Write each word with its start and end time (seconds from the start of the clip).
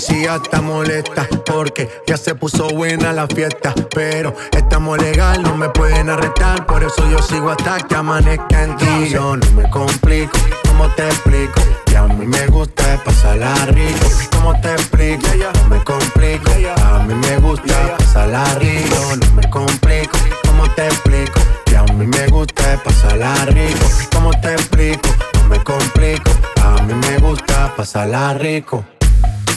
policía 0.00 0.40
está 0.42 0.62
molesta 0.62 1.28
porque 1.44 1.86
ya 2.06 2.16
se 2.16 2.34
puso 2.34 2.68
buena 2.68 3.12
la 3.12 3.26
fiesta. 3.26 3.74
Pero 3.94 4.34
estamos 4.50 4.98
legal, 4.98 5.42
no 5.42 5.54
me 5.56 5.68
pueden 5.68 6.08
arrestar. 6.08 6.64
Por 6.64 6.82
eso 6.82 7.08
yo 7.10 7.20
sigo 7.20 7.50
hasta 7.50 7.78
que 7.80 7.96
amanezca 7.96 8.62
en 8.62 8.76
ti. 8.78 9.10
Yo 9.10 9.36
no 9.36 9.50
me 9.52 9.68
complico, 9.68 10.38
¿cómo 10.66 10.88
te 10.94 11.06
explico? 11.06 11.60
Que 11.84 11.98
a 11.98 12.04
mí 12.04 12.26
me 12.26 12.46
gusta 12.46 12.82
pasarla 13.04 13.54
rico. 13.66 14.06
¿Cómo 14.32 14.58
te 14.62 14.72
explico? 14.72 15.26
No 15.64 15.68
me 15.68 15.84
complico. 15.84 16.50
A 16.82 16.98
mí 17.00 17.14
me 17.14 17.36
gusta 17.36 17.96
pasarla 17.98 18.44
rico. 18.54 18.96
No 19.20 19.34
me 19.34 19.50
complico. 19.50 20.18
¿Cómo 20.46 20.70
te 20.70 20.86
explico? 20.86 21.40
Que 21.66 21.76
a 21.76 21.82
mí 21.82 22.06
me 22.06 22.26
gusta 22.28 22.80
pasarla 22.82 23.34
rico. 23.46 23.86
¿Cómo 24.14 24.30
te 24.40 24.52
explico? 24.54 25.10
No 25.34 25.48
me 25.48 25.62
complico. 25.62 26.30
A 26.62 26.82
mí 26.84 26.94
me 26.94 27.18
gusta 27.18 27.74
pasarla 27.76 28.32
rico. 28.34 28.82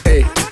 Hey, 0.06 0.22
hey, 0.22 0.24
hey. 0.24 0.43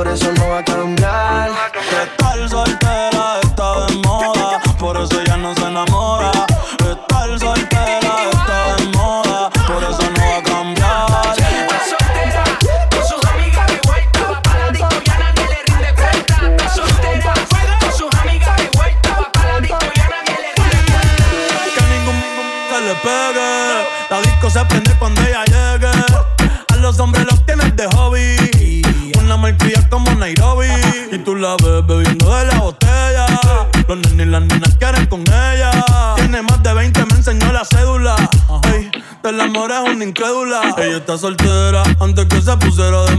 por 0.00 0.08
eso 0.08 0.32
no 0.32 0.48
va 0.48 0.60
a 0.60 0.64
cambiar. 0.64 0.99
está 41.10 41.18
soltera. 41.18 41.82
Antes 41.98 42.24
que 42.26 42.40
se 42.40 42.56
pusiera 42.56 43.04
de 43.04 43.09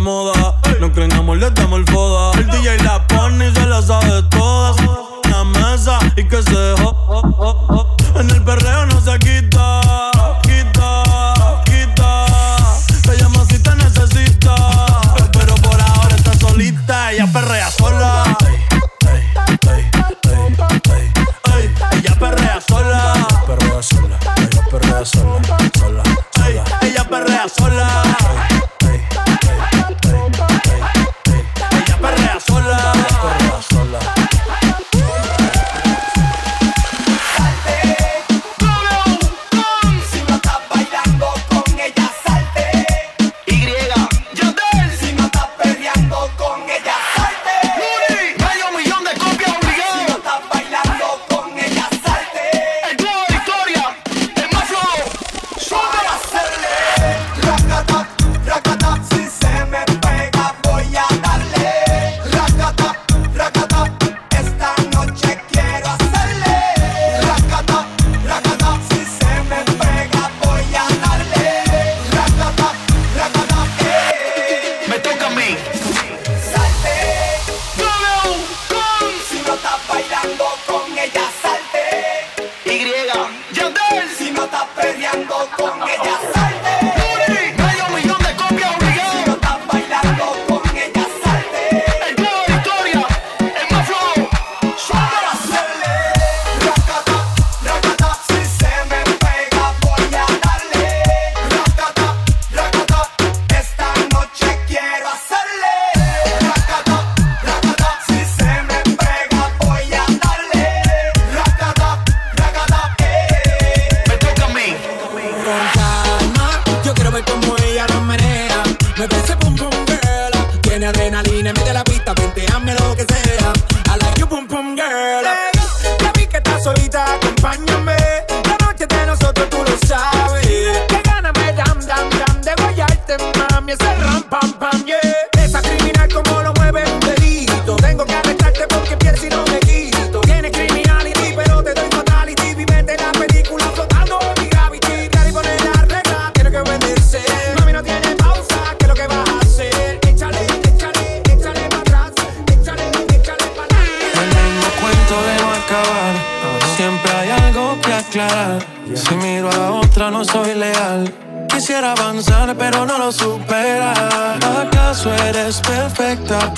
solita, 126.63 127.15
acompáñame. 127.15 127.90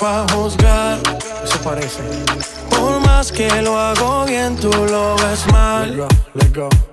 Para 0.03 0.27
juzgar? 0.33 0.99
Eso 1.45 1.57
parece. 1.63 2.03
Por 2.69 2.99
más 2.99 3.31
que 3.31 3.49
lo 3.61 3.79
hago 3.79 4.25
bien, 4.25 4.57
tú 4.57 4.69
lo 4.69 5.15
ves 5.15 5.47
mal. 5.47 5.95
Let's 5.95 5.97
go, 5.97 6.07
let's 6.33 6.53
go. 6.53 6.92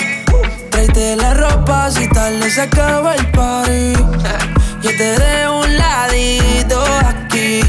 Tráete 0.81 1.15
la 1.15 1.35
ropa 1.35 1.91
si 1.91 2.07
tal 2.09 2.41
se 2.49 2.61
acaba 2.61 3.13
el 3.13 3.27
party. 3.29 3.93
Yo 4.81 4.89
te 4.97 5.19
dejo 5.19 5.59
un 5.59 5.77
ladito 5.77 6.81
aquí 7.05 7.61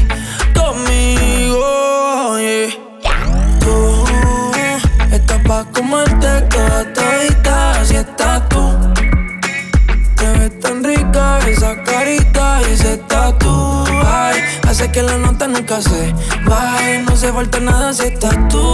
conmigo. 0.55 2.39
yeah. 2.39 3.59
Tú 3.59 4.03
estás 5.11 5.39
pa' 5.47 5.63
comerte 5.65 6.41
toda 6.49 6.91
todita, 6.91 7.81
así 7.81 7.97
estás 7.97 8.49
tú. 8.49 8.79
Te 10.15 10.25
ves 10.39 10.59
tan 10.59 10.83
rica 10.83 11.37
esa 11.47 11.83
carita 11.83 12.61
y 12.67 12.73
ese 12.73 12.97
tatu. 12.97 13.83
Ay, 14.07 14.41
hace 14.67 14.91
que 14.91 15.03
la 15.03 15.19
nota 15.19 15.47
nunca 15.47 15.79
se 15.81 16.15
baje, 16.45 17.03
no 17.07 17.15
se 17.15 17.31
falta 17.31 17.59
nada 17.59 17.93
si 17.93 18.07
estás 18.07 18.35
tú. 18.49 18.73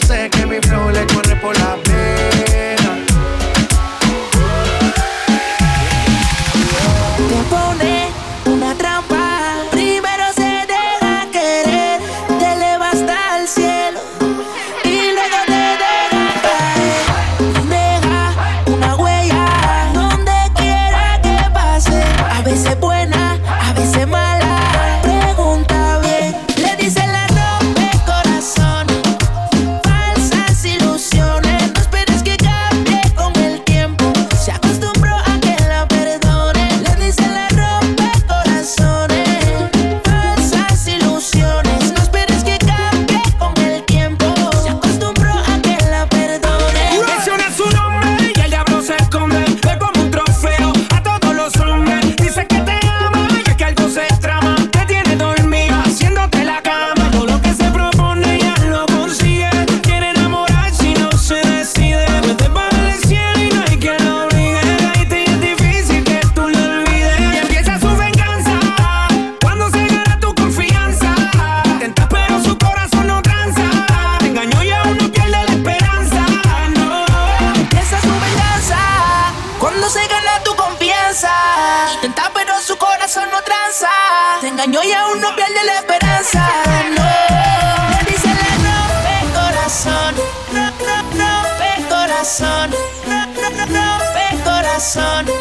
sun. 94.81 95.40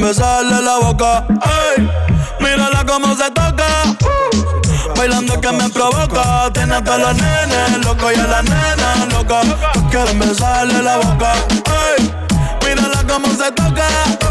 Besarle 0.00 0.62
la 0.62 0.78
boca. 0.78 1.24
Ey, 1.76 1.88
mírala 2.40 2.84
cómo 2.86 3.14
se 3.14 3.30
toca. 3.30 3.66
Bailando 4.96 5.40
que 5.40 5.52
me 5.52 5.68
provoca. 5.68 6.50
Tiene 6.52 6.76
a 6.76 6.84
todos 6.84 7.00
los 7.00 7.14
nenes 7.16 7.84
loco 7.84 8.10
y 8.10 8.14
a 8.16 8.26
la 8.26 8.42
nena 8.42 9.06
loca. 9.12 9.40
Quieren 9.90 10.18
besarle 10.18 10.82
la 10.82 10.96
boca. 10.98 11.32
Ey, 11.96 12.12
mírala 12.66 13.04
cómo 13.06 13.28
se 13.28 13.52
toca. 13.52 14.29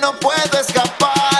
No 0.00 0.12
puedo 0.18 0.60
escapar. 0.60 1.33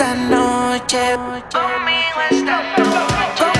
esta 0.00 0.14
noche. 0.14 1.18
Conmigo 1.52 2.20
esta 2.30 2.62
noche. 2.78 3.59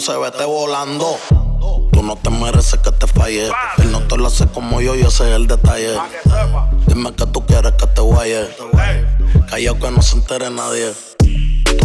Se 0.00 0.16
vete 0.16 0.44
volando. 0.44 1.18
Tú 1.92 2.02
no 2.02 2.16
te 2.16 2.30
mereces 2.30 2.80
que 2.80 2.90
te 2.90 3.06
falle. 3.06 3.50
Él 3.78 3.92
no 3.92 4.00
te 4.02 4.16
lo 4.16 4.28
hace 4.28 4.46
como 4.46 4.80
yo, 4.80 4.94
yo 4.94 5.10
sé 5.10 5.34
el 5.34 5.46
detalle. 5.46 5.98
Dime 6.86 7.12
que 7.12 7.26
tú 7.26 7.44
quieres 7.44 7.72
que 7.72 7.86
te 7.86 8.00
guaye. 8.00 8.48
Callao 9.50 9.78
que 9.78 9.90
no 9.90 10.00
se 10.00 10.16
entere 10.16 10.50
nadie. 10.50 11.09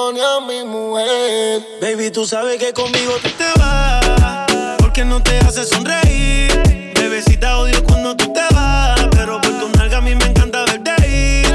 traicione 0.00 0.20
a 0.22 0.40
mi 0.40 0.64
mujer. 0.64 1.62
Baby, 1.80 2.10
tú 2.10 2.26
sabes 2.26 2.58
que 2.58 2.72
conmigo 2.72 3.12
tú 3.22 3.30
te 3.30 3.58
vas 3.58 4.00
que 4.92 5.04
no 5.04 5.22
te 5.22 5.38
hace 5.38 5.64
sonreír. 5.64 6.92
Bebecita 6.94 7.58
odio 7.58 7.82
cuando 7.84 8.16
tú 8.16 8.32
te 8.32 8.42
vas, 8.54 9.06
pero 9.12 9.40
por 9.40 9.52
tu 9.58 9.68
nalga 9.78 9.98
a 9.98 10.00
mí 10.00 10.14
me 10.14 10.24
encanta 10.26 10.64
verte 10.64 10.90
ir. 11.06 11.46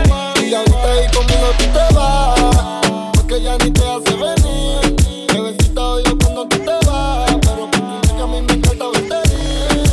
Y 0.43 0.53
ahorita 0.53 0.91
ahí 0.91 1.07
conmigo 1.13 1.47
tú 1.57 1.65
te 1.65 1.93
vas, 1.93 3.11
porque 3.13 3.41
ya 3.41 3.57
ni 3.57 3.71
te 3.71 3.83
hace 3.83 4.13
venir. 4.15 5.27
Bebecita 5.33 5.81
odio 5.81 6.17
cuando 6.17 6.47
tú 6.47 6.57
te 6.57 6.87
vas, 6.87 7.35
pero 7.41 7.69
por 7.69 7.81
tu 7.81 8.07
nalga 8.07 8.23
a 8.23 8.27
mí 8.27 8.41
me 8.41 8.53
encanta 8.53 8.85
verte 8.87 9.17
ir. 9.33 9.83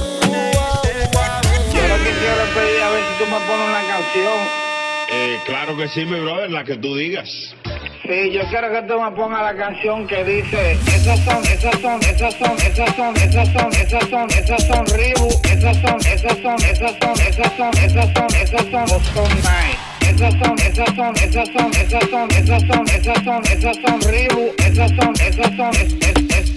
Yo 1.74 1.88
lo 1.88 1.96
que 2.04 2.12
quiero 2.20 2.44
pedir 2.54 2.82
a 2.82 2.90
ver 2.90 3.04
si 3.08 3.24
tú 3.24 3.30
me 3.30 3.40
pones 3.40 3.68
una 3.68 3.82
canción. 3.86 4.62
Eh, 5.10 5.40
claro 5.44 5.76
que 5.76 5.88
sí, 5.88 6.04
mi 6.04 6.20
brother, 6.20 6.50
la 6.50 6.64
que 6.64 6.76
tú 6.76 6.94
digas. 6.94 7.54
Sí, 8.02 8.32
yo 8.32 8.40
quiero 8.50 8.68
que 8.72 8.82
tú 8.82 9.00
me 9.00 9.12
pongas 9.12 9.42
la 9.42 9.54
canción 9.54 10.04
que 10.08 10.24
dice 10.24 10.72
Esas 10.88 11.20
son, 11.20 11.44
esas 11.44 11.80
son, 11.80 12.02
esas 12.02 12.34
son, 12.34 12.56
esas 12.58 12.96
son, 12.96 13.16
esas 13.16 13.48
son, 13.52 13.72
esas 13.72 14.08
son, 14.10 14.30
esas 14.30 14.66
son 14.66 14.86
Ribu 14.86 15.28
Esas 15.44 15.76
son, 15.76 16.00
esas 16.00 16.38
son, 16.42 16.56
esas 16.64 16.96
son, 16.98 17.20
esas 17.20 17.52
son, 17.56 17.70
esas 17.78 18.12
son, 18.12 18.34
esas 18.34 18.66
son 18.72 18.84
Boston 18.86 19.28
Night 19.44 19.78
Esas 20.00 20.34
son, 20.34 20.58
esas 20.58 20.96
son, 20.96 21.16
esas 21.16 21.48
son, 21.48 21.72
esas 21.72 22.10
son, 22.10 22.30
esas 22.32 22.62
son, 22.66 22.88
esas 22.88 23.24
son, 23.24 23.44
esas 23.46 23.76
son 23.76 24.00
Ribu 24.10 24.52
Esas 24.58 24.90
son, 24.98 25.14
esas 25.20 25.56
son, 25.56 25.70
es, 25.70 25.92
es, 26.02 26.16
es 26.36 26.56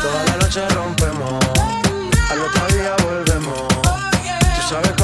Toda 0.00 0.24
la 0.26 0.36
noche 0.36 0.68
rompemos 0.68 1.44
Al 2.30 2.40
otro 2.40 2.66
día 2.68 2.94
volvemos 3.02 3.66
Tú 3.68 4.62
sabes 4.68 4.99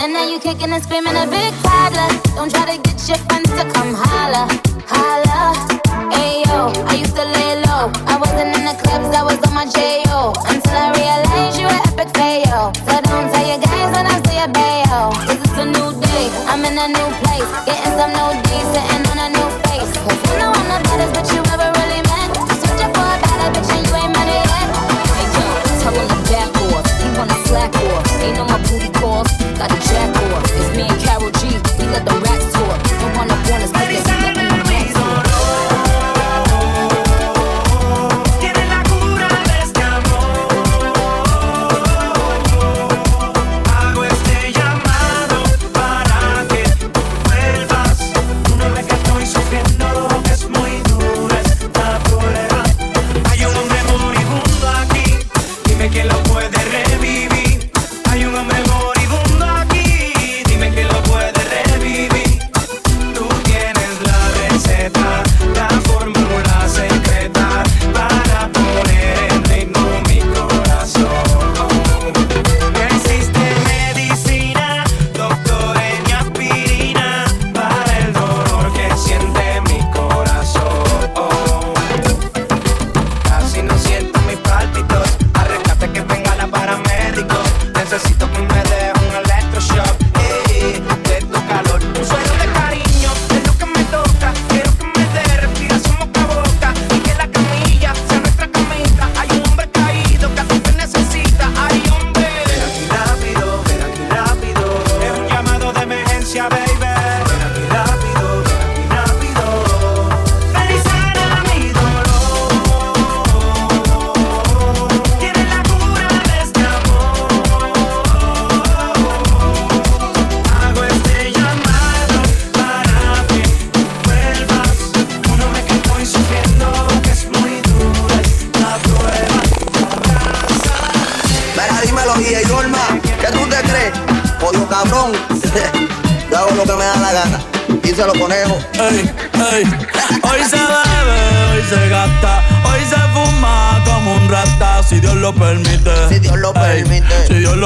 And 0.00 0.12
now 0.12 0.26
you 0.28 0.38
kicking 0.40 0.72
and 0.72 0.82
screaming 0.82 1.16
a 1.16 1.26
big 1.26 1.52
toddler. 1.62 2.10
Don't 2.36 2.50
try 2.50 2.64
to 2.72 2.78
get 2.82 2.98
your 3.08 3.18
friends 3.28 3.50
to 3.56 3.64
come 3.72 3.94
holla, 3.94 4.48
holla. 4.86 5.54
Ayo, 6.12 6.72
I 6.88 6.94
used 6.96 7.16
to 7.16 7.24
lay 7.24 7.60
low. 7.64 7.92
I 8.06 8.16
wasn't 8.20 8.56
in 8.56 8.64
the 8.64 8.76
clubs, 8.82 9.14
I 9.16 9.22
was 9.22 9.38
on 9.46 9.54
my 9.54 9.66
J.O. 9.66 10.32
Until 10.48 10.76
I 10.76 10.88
realized 10.96 11.60
you 11.60 11.66
were 11.68 11.82
epic 11.88 12.10
fail. 12.16 12.72
So 12.88 12.94
don't 13.08 13.28
tell 13.32 13.46
your 13.46 13.60
guys 13.60 13.88
when 13.96 14.06
I 14.08 14.16
say 14.26 14.38
a 14.44 14.48
bayo. 14.48 15.12
Cause 15.26 15.40
it's 15.40 15.58
a 15.60 15.66
new 15.66 15.88
day, 16.00 16.26
I'm 16.50 16.64
in 16.64 16.76
a 16.76 16.88
new 16.88 17.08
place. 17.24 17.48
Getting 17.64 17.94
some 17.96 18.12
new 18.12 18.30
D, 18.44 18.48
sitting 18.72 19.04
on 19.12 19.18
a 19.20 19.28
new 19.32 19.48
face. 19.64 19.92
Cause 20.04 20.20
you 20.28 20.34
know 20.40 20.50
I'm 20.52 20.66
the 20.68 20.78
baddest 20.88 21.12
bitch 21.16 21.30
you 21.32 21.42
ever 21.54 21.68
really 21.76 22.02
met. 22.04 22.28
Up 22.80 22.90
for 22.96 23.04
a 23.04 23.16
better 23.20 23.48
bitch 23.52 23.70
and 23.72 23.82
you 23.84 23.94
ain't 23.96 24.12
met 24.12 24.28
it 24.28 24.44
yet. 24.44 24.68
Hey 25.12 25.26
yo, 25.36 25.44
tell 25.80 25.94
him 25.96 26.08
to 26.08 26.18
back 26.28 26.52
off. 26.68 26.84
He 27.00 27.08
wanna 27.16 27.36
slack 27.48 27.72
off. 27.76 28.04
Ain't 28.24 28.36
no 28.36 28.44
more 28.44 28.60
booty 28.68 28.90
calls. 28.98 29.29
Got 29.60 29.72
a 29.72 29.88
jack 29.92 30.16
off. 30.32 30.42
It's 30.56 30.74
me 30.74 30.84
and 30.88 31.00
Carol 31.02 31.30
G. 31.32 31.48
We 31.78 31.84
let 31.92 32.06
the 32.06 32.16
rats 32.24 32.39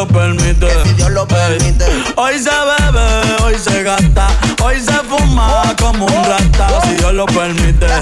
lo 0.04 0.08
permite. 0.08 0.66
Que 0.66 0.88
si 0.88 0.94
Dios 0.94 1.10
lo 1.10 1.26
permite. 1.26 1.84
Hoy 2.16 2.38
se 2.38 2.50
bebe, 2.50 3.42
hoy 3.42 3.54
se 3.58 3.82
gasta, 3.82 4.28
hoy 4.62 4.80
se 4.80 4.92
fuma 4.92 5.74
como 5.80 6.06
un 6.06 6.24
rata, 6.24 6.68
si 6.82 6.94
Dios 6.94 7.14
lo 7.14 7.26
permite. 7.26 7.86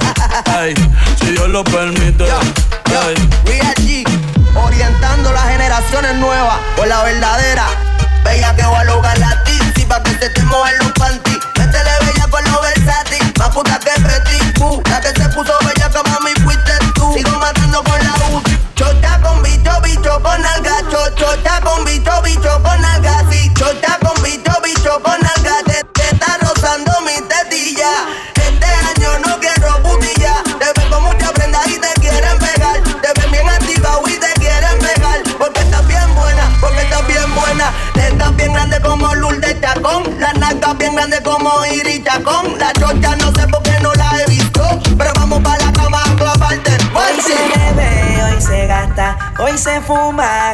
Si 1.19 1.33
Dios 1.33 1.49
lo 1.49 1.65
permite. 1.65 2.25
Real 2.25 3.75
G, 3.77 4.05
orientando 4.55 5.33
las 5.33 5.49
generaciones 5.49 6.17
nuevas 6.17 6.57
por 6.77 6.87
la 6.87 7.03
verdadera. 7.05 7.67
Bella 8.25 8.55
que 8.55 8.63
va 8.63 8.81
a 8.81 8.85
lograr 8.85 9.19
la 9.19 9.43
tizi 9.45 9.85
pa' 9.87 10.03
que 10.03 10.11
se 10.11 10.29
te 10.31 10.43
mojen 10.43 10.79
los 10.79 10.93
panty. 10.93 11.22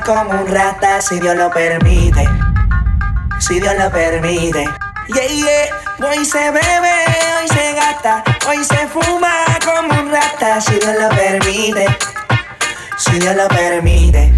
Como 0.08 0.40
un 0.40 0.46
rata, 0.46 1.02
si 1.02 1.20
Dios 1.20 1.36
lo 1.36 1.50
permite. 1.50 2.26
Si 3.40 3.60
Dios 3.60 3.74
lo 3.78 3.90
permite. 3.90 4.64
Yeah, 5.08 5.26
yeah. 5.26 6.08
Hoy 6.10 6.24
se 6.24 6.50
bebe, 6.50 6.94
hoy 7.38 7.48
se 7.48 7.74
gasta, 7.74 8.24
hoy 8.48 8.64
se 8.64 8.86
fuma 8.88 9.44
como 9.62 10.00
un 10.00 10.10
rata, 10.10 10.62
si 10.62 10.78
Dios 10.78 10.94
lo 10.98 11.08
permite. 11.10 11.86
Si 12.96 13.18
Dios 13.18 13.36
lo 13.36 13.48
permite. 13.48 14.32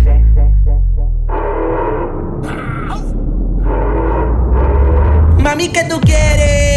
Mami, 5.39 5.69
¿qué 5.69 5.85
tú 5.85 6.01
quieres? 6.01 6.70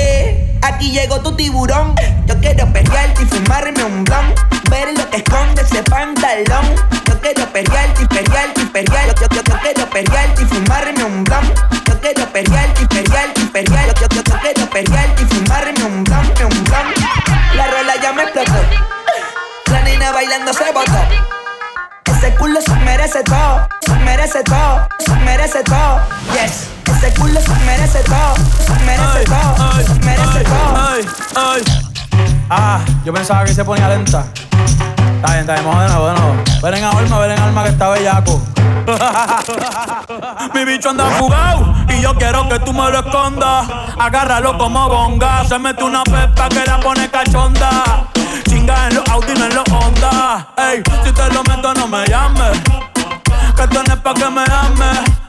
Aquí 0.74 0.92
llegó 0.92 1.20
tu 1.20 1.36
tiburón. 1.36 1.96
Yo 2.26 2.36
quiero 2.40 2.66
perrearte 2.74 3.22
y 3.22 3.26
fumarme 3.26 3.84
un 3.84 4.04
blon. 4.04 4.34
Ver 4.72 4.98
lo 4.98 5.08
que 5.10 5.18
esconde 5.18 5.62
ese 5.62 5.84
pantalón. 5.84 6.66
Yo 7.06 7.22
quiero 7.22 7.46
perrearte 7.52 8.02
y 8.02 8.08
perrearte 8.08 8.62
y 8.62 8.66
perrear. 8.66 9.08
Yo, 9.16 9.28
yo, 9.30 9.44
yo 9.44 9.60
quiero 9.62 9.90
perrearte 9.90 10.42
y 10.42 10.46
fumarme 10.46 11.04
un 11.04 11.24
blon. 11.24 11.54
Yo 11.86 12.00
quiero 12.02 12.26
perrearte 12.32 12.82
y 12.82 12.86
perrearte 12.88 13.42
y 13.42 13.46
perrear. 13.46 13.94
Yo, 13.94 14.08
yo, 14.10 14.24
yo 14.24 14.40
quiero 14.40 14.70
perrearte 14.70 15.22
y 15.22 15.26
fumarme 15.26 15.84
un 15.86 16.04
blon, 16.04 16.26
un 16.26 16.64
blon. 16.64 16.94
La 17.56 17.68
rola 17.68 17.94
ya 18.02 18.14
me 18.14 18.24
explotó. 18.24 18.54
La 19.72 19.82
nena 19.84 20.12
bailando 20.12 20.54
se 20.54 20.72
botó. 20.72 21.00
Ese 22.06 22.34
culo 22.36 22.62
se 22.62 22.76
merece 22.78 23.22
todo, 23.24 23.68
se 23.86 23.94
merece 24.06 24.44
todo, 24.44 24.88
se 25.00 25.12
merece 25.18 25.64
todo. 25.64 26.00
Yes, 26.34 26.70
ese 26.98 27.14
culo 27.20 27.40
se 27.42 27.56
merece 27.66 28.00
todo, 28.04 28.36
se 28.66 28.86
merece 28.86 29.24
todo, 29.26 29.72
se 29.84 29.94
merece 30.06 30.44
todo. 30.44 30.74
Ah, 32.50 32.80
yo 33.04 33.14
pensaba 33.14 33.44
que 33.46 33.54
se 33.54 33.64
ponía 33.66 33.90
lenta. 33.90 34.26
Está 35.16 35.32
bien, 35.32 35.40
está 35.42 35.54
bien, 35.54 35.66
vamos 35.66 35.84
de 35.84 35.90
nuevo, 35.90 36.08
de 36.08 36.14
nuevo. 36.20 36.44
Ven 36.62 36.74
en 36.76 36.84
alma, 36.84 37.20
ven 37.20 37.32
en 37.32 37.40
alma 37.40 37.64
que 37.64 37.70
está 37.70 37.90
bellaco. 37.90 38.42
Mi 40.54 40.66
bicho 40.66 40.90
anda 40.90 41.06
fugado 41.12 41.74
y 41.88 42.02
yo 42.02 42.14
quiero 42.16 42.48
que 42.50 42.60
tú 42.60 42.74
me 42.74 42.92
lo 42.92 43.00
escondas. 43.00 43.68
Agárralo 43.98 44.58
como 44.58 44.90
bonga. 44.90 45.46
Se 45.46 45.58
mete 45.58 45.84
una 45.84 46.04
pepa 46.04 46.50
que 46.50 46.66
la 46.66 46.80
pone 46.80 47.10
cachonda. 47.10 48.06
Chinga 48.50 48.88
en 48.88 48.96
los 48.96 49.10
Audi, 49.10 49.34
no 49.34 49.46
en 49.46 49.56
los 49.56 49.70
Honda. 49.72 50.48
Ey, 50.58 50.84
si 51.04 51.12
te 51.12 51.34
lo 51.34 51.44
meto, 51.44 51.74
no 51.74 51.88
me 51.88 52.06
llames. 52.06 52.60
Que 53.56 53.64
esto 53.64 53.84
no 53.84 53.94
es 53.94 54.00
pa' 54.00 54.14
que 54.14 54.30
me 54.30 54.44
ames. 54.44 55.23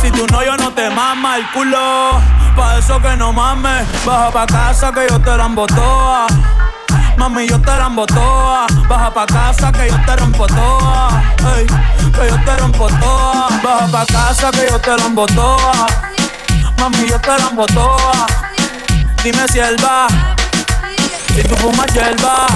Si 0.00 0.10
tú 0.10 0.26
no, 0.32 0.44
yo 0.44 0.56
no 0.56 0.72
te 0.72 0.90
mama 0.90 1.36
el 1.36 1.50
culo. 1.50 2.20
Pa' 2.56 2.78
eso 2.78 3.00
que 3.00 3.16
no 3.16 3.32
mames. 3.32 3.86
Baja 4.04 4.30
pa' 4.30 4.46
casa 4.46 4.92
que 4.92 5.06
yo 5.08 5.20
te 5.20 5.36
la 5.36 5.46
embotoa. 5.46 6.26
Mami, 7.16 7.48
yo 7.48 7.60
te 7.60 7.76
la 7.76 7.90
toa. 8.06 8.66
Baja 8.88 9.10
pa' 9.12 9.26
casa 9.26 9.72
que 9.72 9.88
yo 9.88 9.96
te 10.04 10.16
rompo 10.16 10.46
toa. 10.46 11.22
Que 12.14 12.28
yo 12.28 12.36
te 12.44 12.56
rompo 12.58 12.88
toa. 12.88 13.48
Baja 13.62 13.86
pa' 13.92 14.06
casa 14.06 14.50
que 14.50 14.66
yo 14.70 14.78
te 14.80 14.96
rompo 14.96 15.26
toa. 15.26 15.86
Mami, 16.78 17.08
yo 17.08 17.18
te 17.20 17.36
rompo 17.38 17.66
toa. 17.66 18.26
Dime 19.22 19.48
si 19.48 19.58
él 19.58 19.76
va. 19.84 20.06
Si 21.34 21.42
tú 21.42 21.56
fumas 21.56 21.92
hierba 21.92 22.46